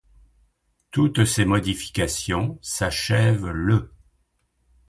[0.89, 3.93] Toutes ces modifications s'achèvent le.